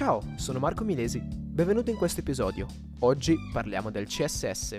[0.00, 2.66] Ciao, sono Marco Milesi, benvenuto in questo episodio.
[3.00, 4.76] Oggi parliamo del CSS.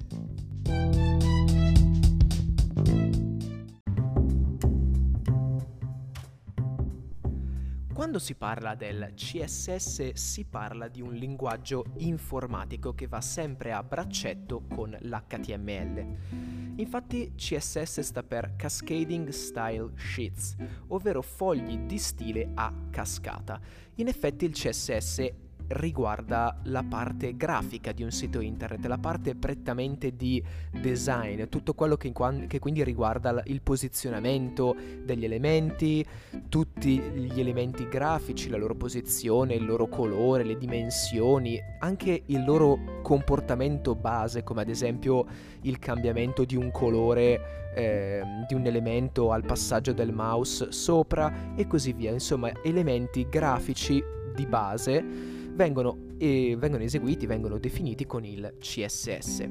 [8.12, 13.82] Quando si parla del CSS si parla di un linguaggio informatico che va sempre a
[13.84, 16.76] braccetto con l'HTML.
[16.76, 20.58] Infatti CSS sta per Cascading Style Sheets,
[20.88, 23.62] ovvero fogli di stile a cascata.
[23.96, 25.32] In effetti il CSS
[25.74, 31.96] riguarda la parte grafica di un sito internet, la parte prettamente di design, tutto quello
[31.98, 32.12] che,
[32.48, 36.06] che, quindi riguarda il posizionamento degli elementi,
[36.50, 43.00] tutti gli elementi grafici, la loro posizione, il loro colore, le dimensioni, anche il loro
[43.02, 45.26] comportamento base, come ad esempio
[45.62, 51.68] il cambiamento di un colore eh, di un elemento al passaggio del mouse sopra e
[51.68, 58.56] così via, insomma elementi grafici di base vengono, eh, vengono eseguiti, vengono definiti con il
[58.58, 59.48] CSS.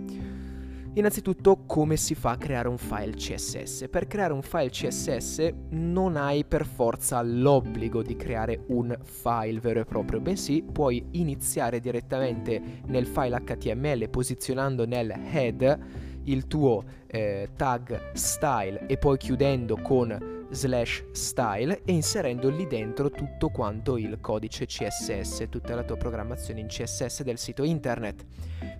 [0.94, 3.86] Innanzitutto come si fa a creare un file CSS?
[3.88, 9.80] Per creare un file CSS non hai per forza l'obbligo di creare un file vero
[9.80, 15.78] e proprio, bensì puoi iniziare direttamente nel file HTML posizionando nel head
[16.24, 23.10] il tuo eh, tag style e poi chiudendo con slash style e inserendo lì dentro
[23.10, 28.24] tutto quanto il codice CSS, tutta la tua programmazione in CSS del sito internet.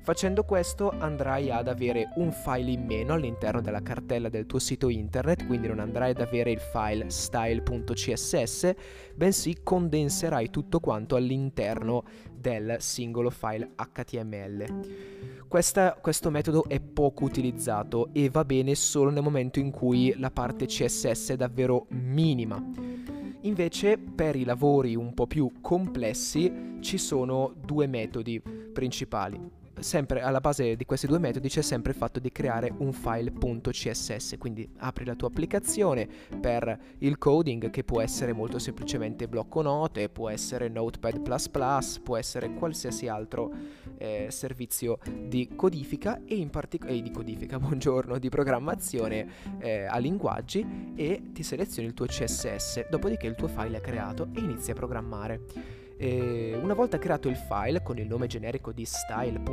[0.03, 4.89] Facendo questo andrai ad avere un file in meno all'interno della cartella del tuo sito
[4.89, 8.75] internet, quindi non andrai ad avere il file style.css,
[9.15, 12.05] bensì condenserai tutto quanto all'interno
[12.41, 15.47] del singolo file HTML.
[15.47, 20.31] Questa, questo metodo è poco utilizzato e va bene solo nel momento in cui la
[20.31, 22.63] parte CSS è davvero minima.
[23.43, 28.41] Invece per i lavori un po' più complessi ci sono due metodi
[28.73, 32.93] principali sempre alla base di questi due metodi c'è sempre il fatto di creare un
[32.93, 36.09] file.css, quindi apri la tua applicazione
[36.41, 41.21] per il coding che può essere molto semplicemente blocco note, può essere Notepad++,
[42.03, 43.53] può essere qualsiasi altro
[43.99, 49.99] eh, servizio di codifica e in particolare eh, di codifica, buongiorno, di programmazione eh, a
[49.99, 54.71] linguaggi e ti selezioni il tuo CSS, dopodiché il tuo file è creato e inizi
[54.71, 55.80] a programmare.
[56.03, 59.45] E una volta creato il file con il nome generico di style.css,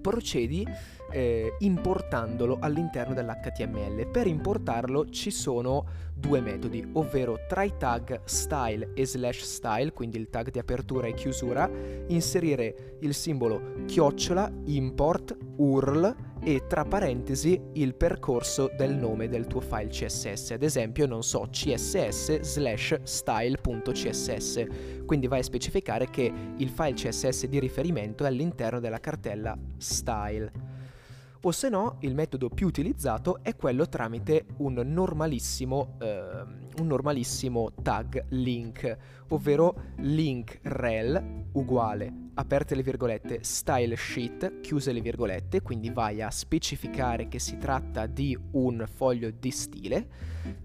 [0.00, 0.64] procedi
[1.10, 4.06] eh, importandolo all'interno dell'HTML.
[4.06, 5.84] Per importarlo ci sono
[6.14, 11.08] due metodi, ovvero tra i tag style e slash style, quindi il tag di apertura
[11.08, 11.68] e chiusura,
[12.06, 19.60] inserire il simbolo chiocciola import url e tra parentesi il percorso del nome del tuo
[19.60, 24.66] file CSS, ad esempio non so css slash style.css,
[25.04, 30.78] quindi vai a specificare che il file CSS di riferimento è all'interno della cartella style
[31.42, 36.44] o se no il metodo più utilizzato è quello tramite un normalissimo, eh,
[36.78, 38.96] un normalissimo tag link,
[39.28, 46.30] ovvero link rel uguale, aperte le virgolette, style sheet, chiuse le virgolette, quindi vai a
[46.30, 50.08] specificare che si tratta di un foglio di stile,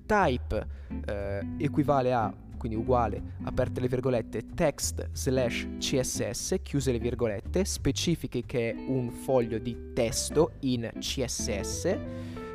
[0.05, 0.67] type
[1.05, 2.33] eh, equivale a
[2.65, 9.11] quindi uguale, aperte le virgolette, text slash css, chiuse le virgolette, specifichi che è un
[9.11, 11.97] foglio di testo in css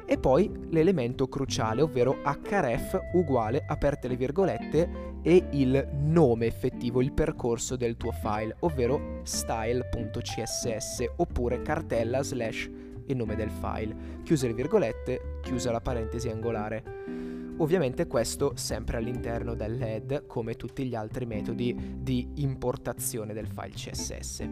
[0.05, 7.13] e poi l'elemento cruciale, ovvero href uguale, aperte le virgolette, e il nome effettivo, il
[7.13, 12.69] percorso del tuo file, ovvero style.css oppure cartella slash
[13.07, 13.95] il nome del file,
[14.25, 17.39] chiuse le virgolette, chiusa la parentesi angolare.
[17.61, 24.49] Ovviamente questo sempre all'interno dell'head come tutti gli altri metodi di importazione del file CSS.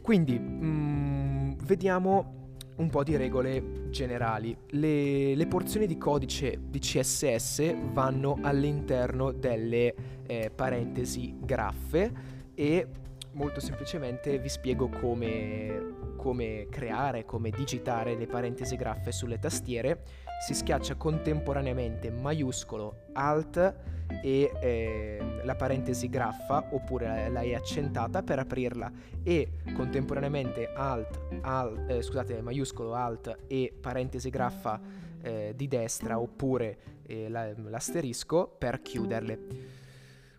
[0.00, 2.38] Quindi mm, vediamo
[2.76, 4.56] un po' di regole generali.
[4.68, 9.92] Le, le, porzioni di codice di CSS vanno all'interno delle
[10.26, 12.12] eh, parentesi graffe
[12.54, 12.86] e
[13.32, 20.02] molto semplicemente vi spiego come, come creare, come digitare le parentesi graffe sulle tastiere
[20.40, 23.74] si schiaccia contemporaneamente maiuscolo Alt
[24.22, 28.90] e eh, la parentesi graffa oppure la è accentata per aprirla
[29.22, 34.80] e contemporaneamente Alt, alt eh, scusate maiuscolo Alt e parentesi graffa
[35.22, 39.38] eh, di destra oppure eh, la, l'asterisco per chiuderle.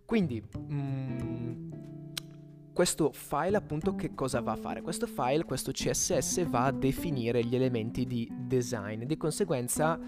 [0.05, 1.70] Quindi mm,
[2.73, 4.81] questo file appunto che cosa va a fare?
[4.81, 9.03] Questo file, questo CSS va a definire gli elementi di design.
[9.03, 9.99] Di conseguenza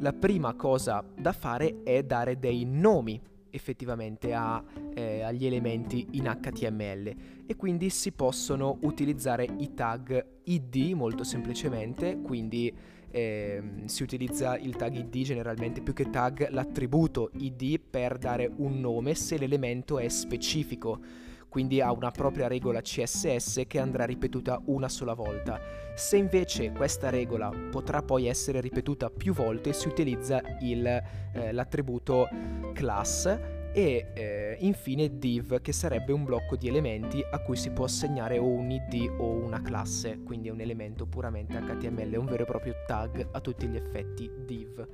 [0.00, 4.62] la prima cosa da fare è dare dei nomi effettivamente a,
[4.94, 7.14] eh, agli elementi in HTML
[7.46, 12.72] e quindi si possono utilizzare i tag id molto semplicemente, quindi
[13.10, 18.80] eh, si utilizza il tag id generalmente più che tag l'attributo id per dare un
[18.80, 24.88] nome se l'elemento è specifico quindi ha una propria regola CSS che andrà ripetuta una
[24.88, 25.60] sola volta.
[25.94, 32.28] Se invece questa regola potrà poi essere ripetuta più volte, si utilizza il, eh, l'attributo
[32.72, 37.84] class e eh, infine div che sarebbe un blocco di elementi a cui si può
[37.84, 42.42] assegnare o un id o una classe, quindi è un elemento puramente HTML, un vero
[42.42, 44.86] e proprio tag a tutti gli effetti div.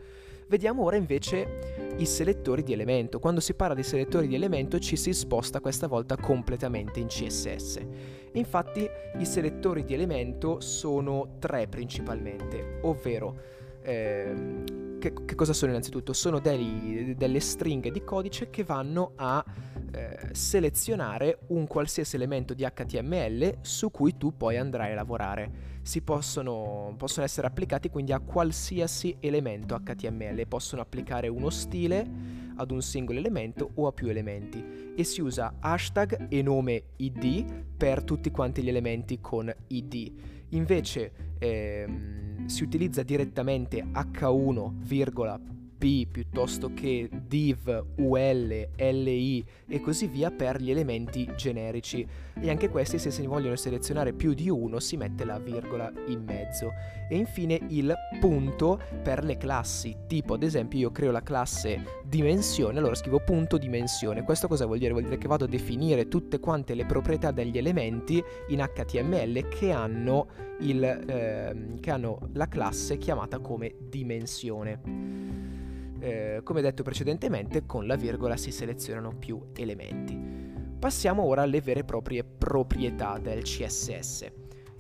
[0.47, 3.19] Vediamo ora invece i selettori di elemento.
[3.19, 7.81] Quando si parla di selettori di elemento ci si sposta questa volta completamente in CSS.
[8.33, 8.89] Infatti
[9.19, 13.37] i selettori di elemento sono tre principalmente, ovvero
[13.83, 14.35] eh,
[15.05, 16.15] che, che, cosa sono innanzitutto?
[16.15, 19.45] Sono dei, delle stringhe di codice che vanno a
[19.93, 25.73] eh, selezionare un qualsiasi elemento di HTML su cui tu poi andrai a lavorare.
[25.83, 32.09] Si possono, possono essere applicati quindi a qualsiasi elemento HTML, possono applicare uno stile
[32.57, 37.65] ad un singolo elemento o a più elementi e si usa hashtag e nome id
[37.77, 40.13] per tutti quanti gli elementi con id.
[40.55, 44.73] Invece ehm, si utilizza direttamente h1,
[46.11, 52.07] piuttosto che div, ul, li e così via per gli elementi generici.
[52.41, 56.23] E anche questi se si vogliono selezionare più di uno si mette la virgola in
[56.25, 56.73] mezzo.
[57.09, 59.95] E infine il punto per le classi.
[60.07, 64.23] Tipo ad esempio io creo la classe dimensione allora scrivo punto dimensione.
[64.23, 64.93] Questo cosa vuol dire?
[64.93, 69.71] vuol dire che vado a definire tutte quante le proprietà degli elementi in HTML che
[69.71, 70.29] hanno,
[70.61, 75.35] il, eh, che hanno la classe chiamata come dimensione
[76.05, 80.15] eh, come detto precedentemente, con la virgola si selezionano più elementi.
[80.79, 84.31] Passiamo ora alle vere e proprie proprietà del CSS.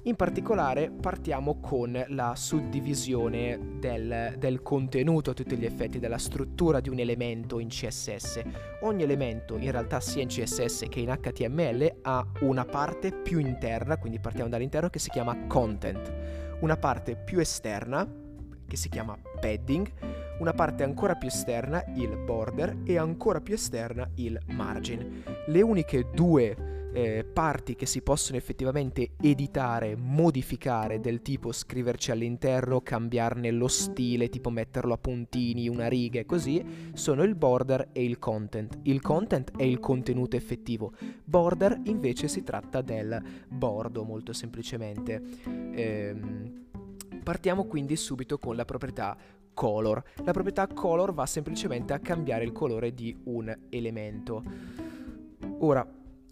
[0.03, 6.81] In particolare partiamo con la suddivisione del, del, contenuto a tutti gli effetti, della struttura
[6.81, 8.43] di un elemento in CSS.
[8.83, 13.97] Ogni elemento in realtà sia in CSS che in HTML ha una parte più interna,
[13.97, 16.13] quindi partiamo dall'interno, che si chiama content,
[16.61, 18.07] una parte più esterna
[18.67, 19.91] che si chiama padding,
[20.39, 25.23] una parte ancora più esterna, il border, e ancora più esterna, il margin.
[25.47, 32.81] Le uniche due eh, parti che si possono effettivamente editare, modificare del tipo scriverci all'interno,
[32.81, 36.65] cambiarne lo stile, tipo metterlo a puntini, una riga e così,
[36.95, 38.79] sono il border e il content.
[38.83, 40.93] Il content è il contenuto effettivo,
[41.25, 45.21] border invece si tratta del bordo molto semplicemente.
[45.75, 46.63] Ehm,
[47.25, 49.17] Partiamo quindi subito con la proprietà
[49.55, 50.03] color.
[50.25, 54.43] La proprietà color va semplicemente a cambiare il colore di un elemento.
[55.61, 55.87] Ora,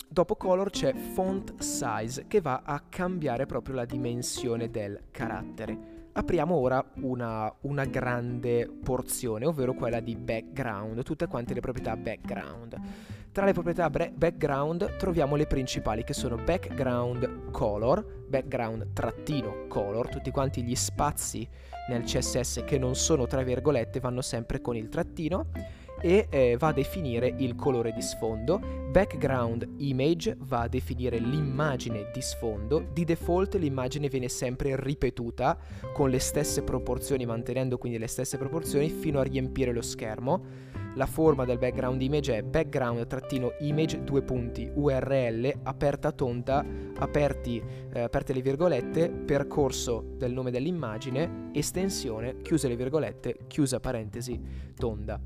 [0.08, 6.00] dopo color c'è font size che va a cambiare proprio la dimensione del carattere.
[6.12, 12.78] Apriamo ora una, una, grande porzione, ovvero quella di background, tutte quante le proprietà background.
[13.32, 20.31] Tra le proprietà background troviamo le principali che sono background color, background trattino color, tutti
[20.31, 21.49] quanti gli spazi
[21.88, 25.46] nel CSS che non sono tra virgolette vanno sempre con il trattino
[26.03, 28.60] e eh, va a definire il colore di sfondo.
[28.91, 32.86] Background image va a definire l'immagine di sfondo.
[32.93, 35.56] Di default l'immagine viene sempre ripetuta
[35.94, 40.81] con le stesse proporzioni, mantenendo quindi le stesse proporzioni fino a riempire lo schermo.
[40.94, 46.63] La forma del background image è background-image due punti URL aperta tonda
[46.99, 47.63] aperti,
[47.94, 54.39] eh, aperte le virgolette percorso del nome dell'immagine estensione chiuse le virgolette chiusa parentesi
[54.77, 55.19] tonda.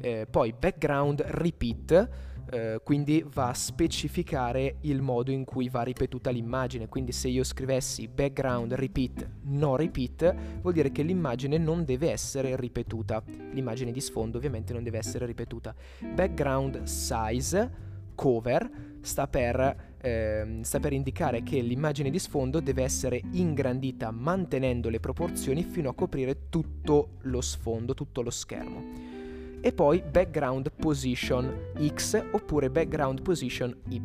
[0.00, 2.08] Eh, poi background repeat
[2.52, 6.86] eh, quindi va a specificare il modo in cui va ripetuta l'immagine.
[6.86, 12.54] Quindi se io scrivessi background repeat no repeat, vuol dire che l'immagine non deve essere
[12.56, 13.22] ripetuta.
[13.52, 15.74] L'immagine di sfondo ovviamente non deve essere ripetuta.
[16.14, 17.70] Background size
[18.14, 24.90] cover sta per, eh, sta per indicare che l'immagine di sfondo deve essere ingrandita mantenendo
[24.90, 29.21] le proporzioni fino a coprire tutto lo sfondo, tutto lo schermo
[29.64, 34.00] e poi background position X oppure background position Y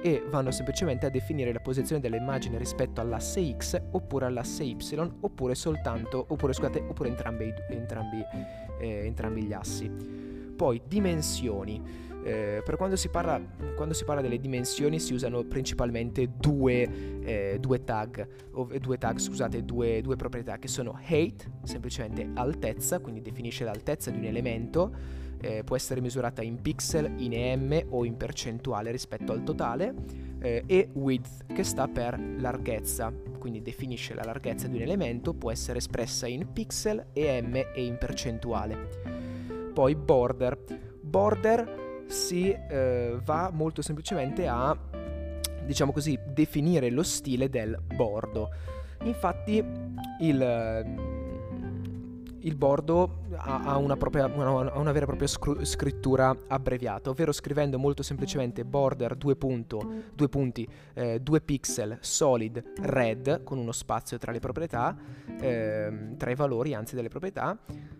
[0.00, 4.76] e vanno semplicemente a definire la posizione dell'immagine rispetto all'asse X oppure all'asse Y
[5.20, 8.24] oppure soltanto oppure scusate oppure entrambi, entrambi,
[8.78, 9.90] eh, entrambi gli assi.
[10.54, 11.82] Poi dimensioni
[12.24, 13.38] eh, per quando si, parla,
[13.76, 19.18] quando si, parla, delle dimensioni si usano principalmente due, eh, due tag, ov- due, tag
[19.18, 25.22] scusate, due, due, proprietà che sono height, semplicemente altezza, quindi definisce l'altezza di un elemento,
[25.38, 29.94] eh, può essere misurata in pixel, in EM o in percentuale rispetto al totale,
[30.38, 35.50] eh, e width che sta per larghezza, quindi definisce la larghezza di un elemento, può
[35.50, 39.72] essere espressa in pixel, EM e in percentuale.
[39.74, 40.58] Poi border.
[41.02, 44.76] Border si eh, va molto semplicemente a,
[45.64, 48.50] diciamo così, definire lo stile del bordo.
[49.04, 49.62] Infatti
[50.20, 51.12] il
[52.44, 57.78] il bordo ha, una, propria, una, una, vera e propria scru- scrittura abbreviata, ovvero scrivendo
[57.78, 64.40] molto semplicemente border 2 punti, eh, 2 pixel solid red con uno spazio tra le
[64.40, 64.96] proprietà,
[65.40, 67.58] eh, tra i valori anzi delle proprietà,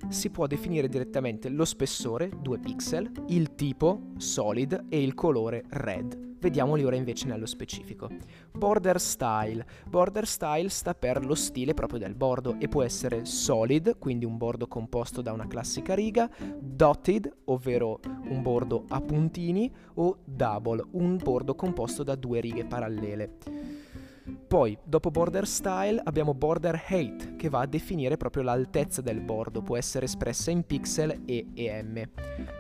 [0.09, 6.34] si può definire direttamente lo spessore 2 pixel, il tipo solid e il colore red.
[6.45, 8.07] Vediamoli ora invece nello specifico.
[8.53, 9.65] Border style.
[9.89, 14.37] Border style sta per lo stile proprio del bordo e può essere solid, quindi un
[14.37, 16.29] bordo composto da una classica riga,
[16.61, 17.99] dotted, ovvero
[18.29, 23.74] un bordo a puntini, o double, un bordo composto da due righe parallele.
[24.47, 29.61] Poi, dopo border style, abbiamo border height, che va a definire proprio l'altezza del bordo,
[29.61, 32.09] può essere espressa in pixel e EM.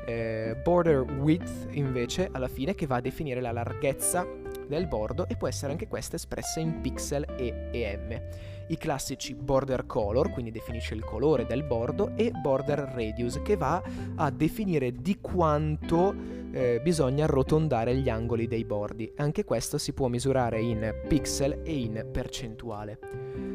[0.06, 4.26] Eh, border width, invece, alla fine, che va a definire la larghezza
[4.66, 8.20] del bordo e può essere anche questa espressa in pixel e EM.
[8.68, 13.82] I classici border color, quindi definisce il colore del bordo, e border radius, che va
[14.16, 16.14] a definire di quanto
[16.52, 19.12] eh, bisogna arrotondare gli angoli dei bordi.
[19.16, 22.98] Anche questo si può misurare in pixel e in percentuale.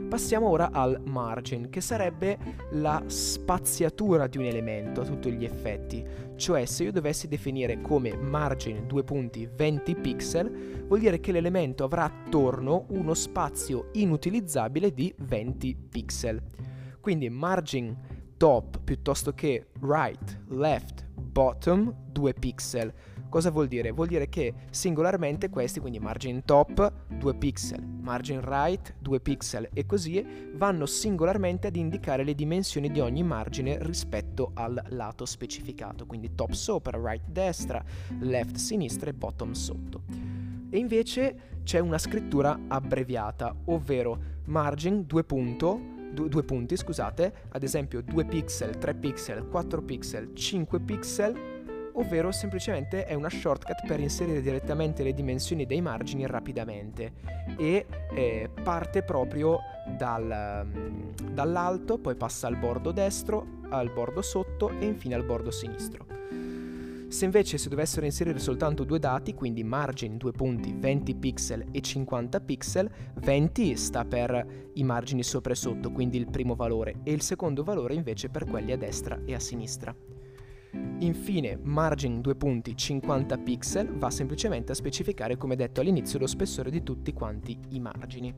[0.09, 2.37] Passiamo ora al margin, che sarebbe
[2.71, 6.03] la spaziatura di un elemento a tutti gli effetti.
[6.35, 11.83] Cioè, se io dovessi definire come margin due punti 20 pixel, vuol dire che l'elemento
[11.83, 16.41] avrà attorno uno spazio inutilizzabile di 20 pixel.
[16.99, 17.95] Quindi margin
[18.37, 22.93] top piuttosto che right, left, bottom 2 pixel.
[23.29, 23.91] Cosa vuol dire?
[23.91, 29.85] Vuol dire che singolarmente questi, quindi margin top 2 pixel, margin right 2 pixel e
[29.85, 30.25] così
[30.55, 36.51] vanno singolarmente ad indicare le dimensioni di ogni margine rispetto al lato specificato, quindi top
[36.53, 37.83] sopra, right destra,
[38.19, 40.01] left sinistra e bottom sotto.
[40.71, 48.01] E invece c'è una scrittura abbreviata, ovvero margin 2 punto due punti, scusate, ad esempio
[48.01, 51.59] 2 pixel, 3 pixel, 4 pixel, 5 pixel
[51.99, 57.13] ovvero semplicemente è una shortcut per inserire direttamente le dimensioni dei margini rapidamente
[57.57, 59.59] e eh, parte proprio
[59.97, 65.51] dal, mm, dall'alto, poi passa al bordo destro, al bordo sotto e infine al bordo
[65.51, 66.05] sinistro.
[67.09, 71.81] Se invece si dovessero inserire soltanto due dati, quindi margini, due punti, 20 pixel e
[71.81, 77.11] 50 pixel, 20 sta per i margini sopra e sotto, quindi il primo valore, e
[77.11, 79.93] il secondo valore invece per quelli a destra e a sinistra.
[80.99, 86.69] Infine, margin 2 punti 50 pixel va semplicemente a specificare, come detto all'inizio, lo spessore
[86.69, 88.31] di tutti quanti i margini.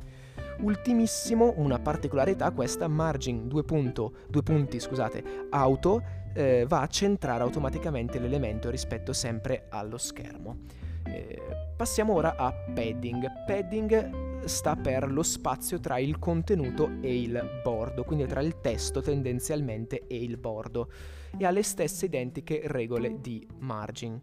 [0.62, 7.44] Ultimissimo, una particolarità, questa margin 2, punto, 2 punti scusate, auto eh, va a centrare
[7.44, 10.58] automaticamente l'elemento rispetto sempre allo schermo.
[11.04, 11.42] Eh,
[11.76, 13.26] passiamo ora a padding.
[13.46, 19.02] Padding sta per lo spazio tra il contenuto e il bordo, quindi tra il testo
[19.02, 20.92] tendenzialmente e il bordo,
[21.38, 24.20] e ha le stesse identiche regole di margin.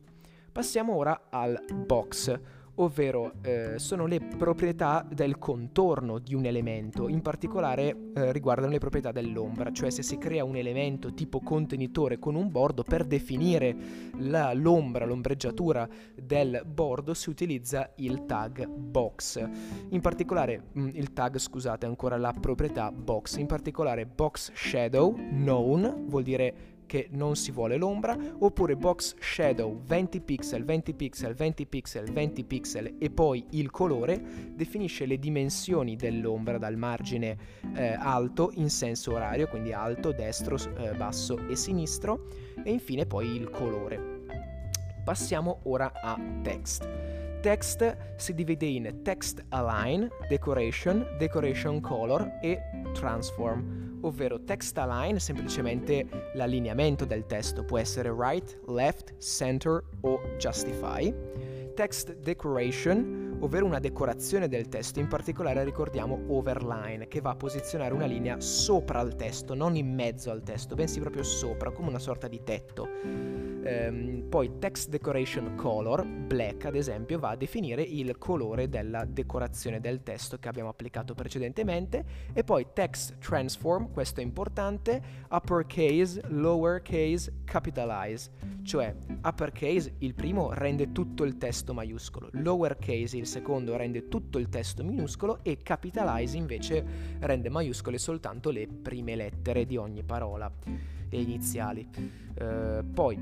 [0.51, 2.41] Passiamo ora al box
[2.79, 8.79] ovvero eh, sono le proprietà del contorno di un elemento, in particolare eh, riguardano le
[8.79, 13.77] proprietà dell'ombra, cioè se si crea un elemento tipo contenitore con un bordo, per definire
[14.19, 19.47] la, l'ombra, l'ombreggiatura del bordo si utilizza il tag box.
[19.91, 25.15] In particolare mh, mm, il tag, scusate, ancora la proprietà box, in particolare box shadow
[25.15, 31.35] known vuol dire che non si vuole l'ombra, oppure box shadow 20 pixel, 20 pixel,
[31.35, 34.21] 20 pixel, 20 pixel e poi il colore
[34.55, 37.37] definisce le dimensioni dell'ombra dal margine
[37.75, 42.27] eh, alto in senso orario, quindi alto, destro, eh, basso e sinistro
[42.65, 44.23] e infine poi il colore.
[45.05, 46.89] Passiamo ora a text.
[47.41, 52.61] Text si divide in text align, decoration, decoration color e
[52.95, 61.13] transform ovvero text align semplicemente l'allineamento del testo, può essere right, left, center o justify.
[61.75, 67.95] Text decoration, ovvero una decorazione del testo, in particolare ricordiamo overline, che va a posizionare
[67.95, 71.99] una linea sopra il testo, non in mezzo al testo, bensì proprio sopra, come una
[71.99, 73.49] sorta di tetto.
[73.69, 79.81] Ehm, poi text decoration color, black ad esempio, va a definire il colore della decorazione
[79.81, 82.05] del testo che abbiamo applicato precedentemente.
[82.33, 88.31] E poi text transform, questo è importante, uppercase, lowercase, capitalize,
[88.63, 94.49] cioè uppercase il primo rende tutto il testo maiuscolo, lowercase il secondo rende tutto il
[94.49, 96.85] testo minuscolo e capitalize invece
[97.21, 100.51] rende maiuscole soltanto le prime lettere di ogni parola
[101.11, 101.87] e iniziali.
[102.41, 103.19] Uh, poi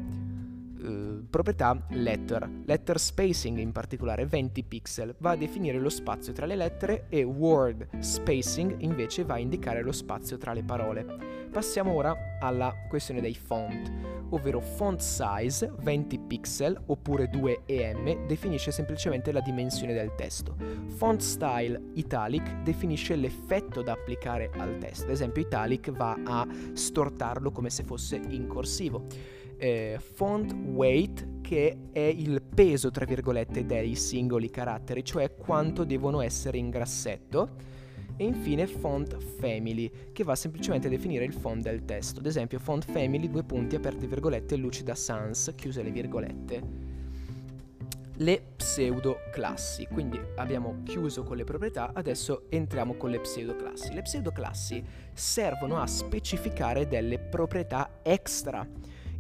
[0.79, 2.49] Uh, proprietà letter.
[2.65, 7.23] Letter spacing in particolare 20 pixel va a definire lo spazio tra le lettere e
[7.23, 11.47] word spacing invece va a indicare lo spazio tra le parole.
[11.51, 13.91] Passiamo ora alla questione dei font,
[14.31, 20.57] ovvero font size 20 pixel oppure 2 EM definisce semplicemente la dimensione del testo.
[20.97, 27.51] Font style italic definisce l'effetto da applicare al testo, ad esempio italic va a stortarlo
[27.51, 29.07] come se fosse in corsivo.
[29.59, 36.21] Eh, font weight che è il peso tra virgolette dei singoli caratteri, cioè quanto devono
[36.21, 37.75] essere in grassetto
[38.17, 42.21] e infine font family, che va semplicemente a definire il font del testo.
[42.21, 46.95] Ad esempio, font family, due punti, aperte virgolette, lucida sans, chiuse le virgolette.
[48.19, 53.93] Le pseudo classi, quindi abbiamo chiuso con le proprietà, adesso entriamo con le pseudo classi.
[53.93, 54.83] Le pseudo classi
[55.13, 58.67] servono a specificare delle proprietà extra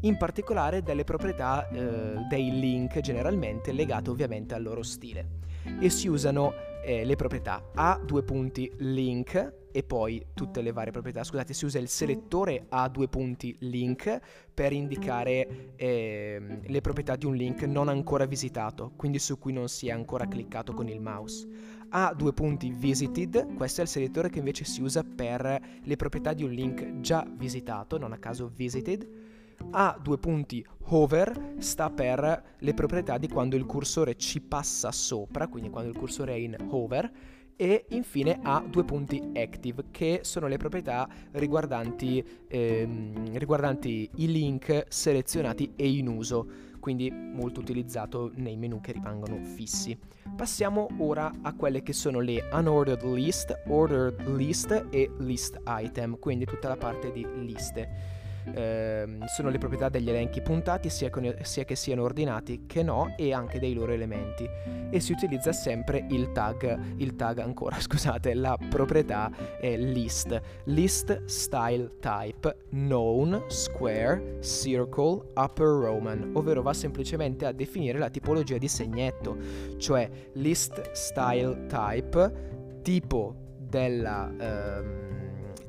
[0.01, 5.45] in particolare delle proprietà eh, dei link generalmente legate ovviamente al loro stile
[5.81, 6.53] e si usano
[6.85, 11.23] eh, le proprietà a due punti link e poi tutte le varie proprietà.
[11.23, 14.21] Scusate, si usa il selettore a due punti link
[14.55, 19.69] per indicare eh, le proprietà di un link non ancora visitato, quindi su cui non
[19.69, 21.47] si è ancora cliccato con il mouse.
[21.91, 26.33] A due punti visited, questo è il selettore che invece si usa per le proprietà
[26.33, 29.26] di un link già visitato, non a caso visited
[29.71, 35.49] a due punti hover sta per le proprietà di quando il cursore ci passa sopra,
[35.49, 37.11] quindi quando il cursore è in hover,
[37.57, 44.85] e infine ha due punti active che sono le proprietà riguardanti, ehm, riguardanti i link
[44.89, 46.47] selezionati e in uso,
[46.79, 49.99] quindi molto utilizzato nei menu che rimangono fissi.
[50.37, 56.45] Passiamo ora a quelle che sono le unordered list, ordered list e list item, quindi
[56.45, 58.16] tutta la parte di liste
[58.55, 63.15] eh, sono le proprietà degli elenchi puntati sia, con, sia, che siano ordinati che no
[63.17, 64.49] e anche dei loro elementi.
[64.91, 69.31] E si utilizza sempre il tag, il tag ancora scusate, la proprietà
[69.61, 77.99] è list, list style type known square circle upper roman, ovvero va semplicemente a definire
[77.99, 79.37] la tipologia di segnetto,
[79.77, 85.07] cioè list style type tipo della ehm,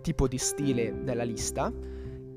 [0.02, 1.72] tipo di stile della lista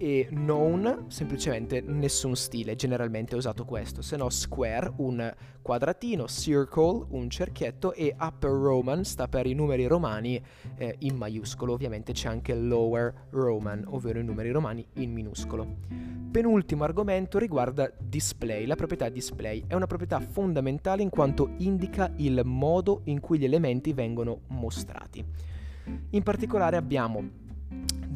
[0.02, 7.04] e known semplicemente nessun stile, generalmente è usato questo, se no square un quadratino, circle
[7.10, 10.42] un cerchietto e upper roman sta per i numeri romani
[10.78, 15.76] eh, in maiuscolo, ovviamente c'è anche lower roman, ovvero i numeri romani in minuscolo.
[16.30, 22.40] Penultimo argomento riguarda display, la proprietà display è una proprietà fondamentale in quanto indica il
[22.46, 25.22] modo in cui gli elementi vengono mostrati.
[26.08, 27.48] In particolare abbiamo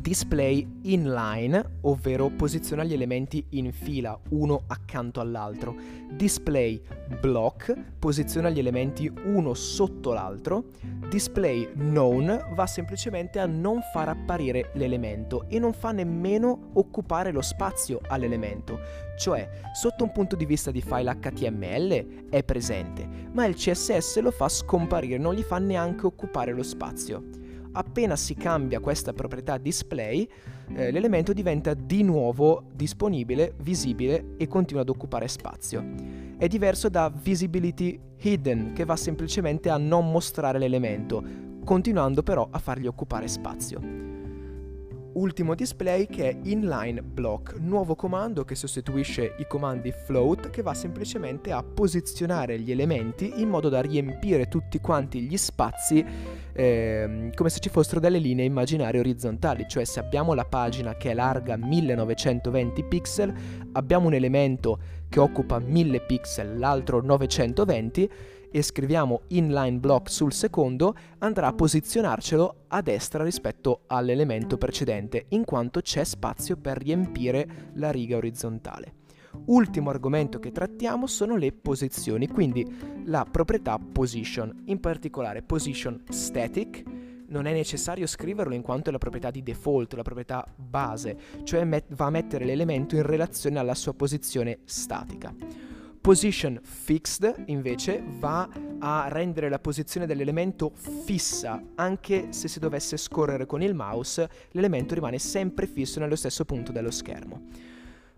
[0.05, 5.75] display inline, ovvero posiziona gli elementi in fila uno accanto all'altro.
[6.11, 6.79] Display
[7.23, 10.73] block posiziona gli elementi uno sotto l'altro.
[11.09, 17.41] Display known va semplicemente a non far apparire l'elemento e non fa nemmeno occupare lo
[17.41, 18.81] spazio all'elemento.
[19.17, 24.31] Cioè, sotto un punto di vista di file HTML è presente, ma il CSS lo
[24.31, 27.44] fa scomparire, non gli fa neanche occupare lo spazio
[27.75, 30.29] appena si cambia questa proprietà display,
[30.75, 35.85] eh, l'elemento diventa di nuovo disponibile, visibile e continua ad occupare spazio.
[36.37, 41.23] È diverso da visibility hidden, che va semplicemente a non mostrare l'elemento,
[41.65, 44.14] continuando però a fargli occupare spazio
[45.15, 50.75] ultimo display che è inline block, nuovo comando che sostituisce i comandi float che va
[50.75, 56.05] semplicemente a posizionare gli elementi in modo da riempire tutti quanti gli spazi
[56.53, 61.11] eh, come se ci fossero delle linee immaginarie orizzontali, cioè se abbiamo la pagina che
[61.11, 63.35] è larga 1920 pixel,
[63.73, 68.11] abbiamo un elemento che occupa 1000 pixel, l'altro 920
[68.55, 75.45] e scriviamo inline block sul secondo, andrà a posizionarcelo a destra rispetto all'elemento precedente, in
[75.45, 78.95] quanto c'è spazio per riempire la riga orizzontale.
[79.47, 82.65] Ultimo argomento che trattiamo sono le posizioni, quindi
[83.07, 86.85] la proprietà position, in particolare position static,
[87.27, 91.65] non è necessario scriverlo in quanto è la proprietà di default, la proprietà base, cioè
[91.65, 95.35] met- va a mettere l'elemento in relazione alla sua posizione statica.
[96.05, 98.47] Position fixed invece va
[98.79, 104.93] a rendere la posizione dell'elemento fissa, anche se si dovesse scorrere con il mouse, l'elemento
[104.93, 107.47] rimane sempre fisso nello stesso punto dello schermo.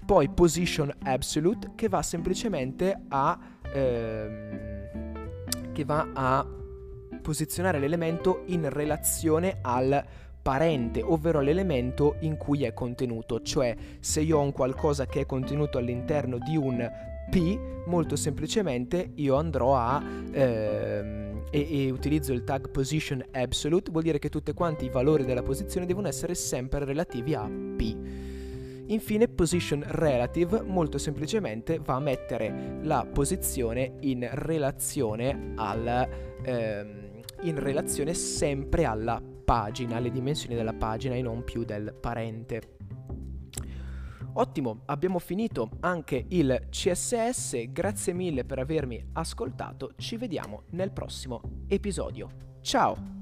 [0.05, 3.39] Poi position absolute che va semplicemente a
[3.73, 4.89] ehm,
[5.73, 6.45] che va a
[7.23, 10.05] posizionare l'elemento in relazione al
[10.43, 15.27] parente, ovvero l'elemento in cui è contenuto, cioè se io ho un qualcosa che è
[15.27, 22.45] contenuto all'interno di un P, molto semplicemente io andrò a ehm, e, e, utilizzo il
[22.45, 26.85] tag position absolute, vuol dire che tutti quanti i valori della posizione devono essere sempre
[26.85, 27.97] relativi a P.
[28.89, 36.09] Infine position relative molto semplicemente va a mettere la posizione in relazione al
[36.43, 37.07] ehm,
[37.43, 42.76] in relazione sempre alla pagina, alle dimensioni della pagina e non più del parente.
[44.39, 51.41] Ottimo, abbiamo finito anche il CSS, grazie mille per avermi ascoltato, ci vediamo nel prossimo
[51.69, 52.59] episodio.
[52.61, 53.16] Ciao!